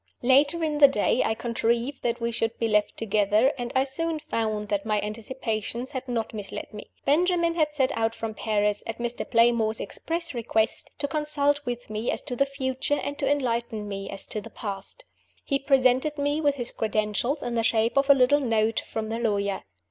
Later 0.23 0.63
in 0.63 0.79
the 0.79 0.87
day 0.87 1.21
I 1.23 1.35
contrived 1.35 2.01
that 2.01 2.19
we 2.19 2.31
should 2.31 2.57
be 2.57 2.67
left 2.67 2.97
together, 2.97 3.53
and 3.55 3.71
I 3.75 3.83
soon 3.83 4.17
found 4.17 4.69
that 4.69 4.83
my 4.83 4.99
anticipations 4.99 5.91
had 5.91 6.07
not 6.07 6.33
misled 6.33 6.73
me. 6.73 6.89
Benjamin 7.05 7.53
had 7.53 7.75
set 7.75 7.95
out 7.95 8.15
for 8.15 8.33
Paris, 8.33 8.83
at 8.87 8.97
Mr. 8.97 9.29
Playmore's 9.29 9.79
express 9.79 10.33
request, 10.33 10.89
to 10.97 11.07
consult 11.07 11.63
with 11.67 11.91
me 11.91 12.09
as 12.09 12.23
to 12.23 12.35
the 12.35 12.47
future, 12.47 12.99
and 13.03 13.15
to 13.19 13.29
enlighten 13.29 13.87
me 13.87 14.09
as 14.09 14.25
to 14.25 14.41
the 14.41 14.49
past. 14.49 15.03
He 15.45 15.59
presented 15.59 16.17
me 16.17 16.41
with 16.41 16.55
his 16.55 16.71
credentials 16.71 17.43
in 17.43 17.53
the 17.53 17.61
shape 17.61 17.95
of 17.95 18.09
a 18.09 18.15
little 18.15 18.39
note 18.41 18.79
from 18.79 19.09
the 19.09 19.19
lawyer. 19.19 19.61